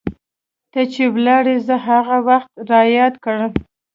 [0.71, 3.51] ته چې ولاړي زه هغه وخت رایاد کړم